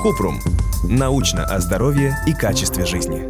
[0.00, 0.40] Купрум.
[0.84, 3.28] Научно о здоровье и качестве жизни.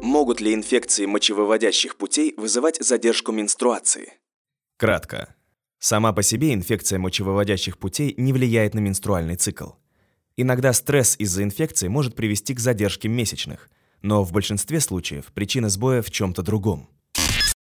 [0.00, 4.12] Могут ли инфекции мочевыводящих путей вызывать задержку менструации?
[4.76, 5.34] Кратко.
[5.80, 9.70] Сама по себе инфекция мочевыводящих путей не влияет на менструальный цикл.
[10.36, 13.68] Иногда стресс из-за инфекции может привести к задержке месячных,
[14.02, 16.88] но в большинстве случаев причина сбоя в чем-то другом.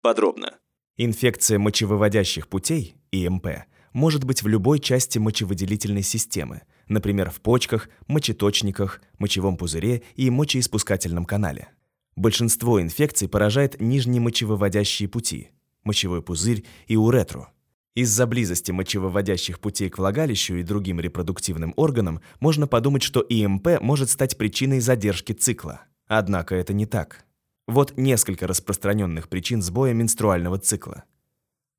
[0.02, 0.54] Подробно.
[0.96, 3.46] Инфекция мочевыводящих путей, ИМП,
[3.92, 11.24] может быть в любой части мочевыделительной системы, например, в почках, мочеточниках, мочевом пузыре и мочеиспускательном
[11.24, 11.68] канале.
[12.16, 15.50] Большинство инфекций поражает нижние мочевыводящие пути,
[15.84, 17.46] мочевой пузырь и уретру.
[17.94, 24.10] Из-за близости мочевыводящих путей к влагалищу и другим репродуктивным органам можно подумать, что ИМП может
[24.10, 25.82] стать причиной задержки цикла.
[26.06, 27.24] Однако это не так.
[27.66, 31.04] Вот несколько распространенных причин сбоя менструального цикла.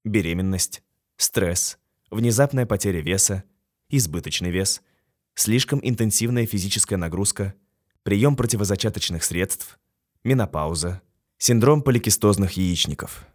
[0.05, 0.83] Беременность,
[1.17, 1.78] стресс,
[2.11, 3.43] внезапная потеря веса,
[3.89, 4.81] избыточный вес,
[5.35, 7.53] слишком интенсивная физическая нагрузка,
[8.03, 9.79] прием противозачаточных средств,
[10.23, 11.01] менопауза,
[11.37, 13.25] синдром поликистозных яичников.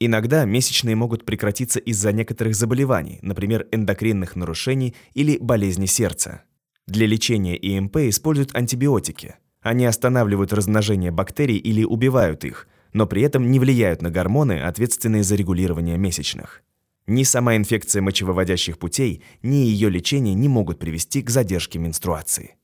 [0.00, 6.42] Иногда месячные могут прекратиться из-за некоторых заболеваний, например, эндокринных нарушений или болезни сердца.
[6.88, 9.36] Для лечения ИМП используют антибиотики.
[9.60, 15.22] Они останавливают размножение бактерий или убивают их, но при этом не влияют на гормоны, ответственные
[15.22, 16.64] за регулирование месячных.
[17.06, 22.56] Ни сама инфекция мочевыводящих путей, ни ее лечение не могут привести к задержке менструации.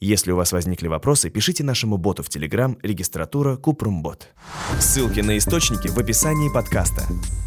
[0.00, 4.28] Если у вас возникли вопросы, пишите нашему боту в Telegram регистратура Купрумбот.
[4.78, 7.04] Ссылки на источники в описании подкаста.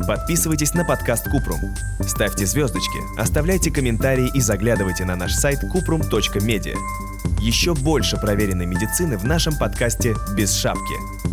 [0.08, 1.60] Подписывайтесь на подкаст Купрум.
[2.00, 6.76] Ставьте звездочки, оставляйте комментарии и заглядывайте на наш сайт kuprum.media.
[7.42, 11.17] Еще больше проверенной медицины в нашем подкасте «Без шапки».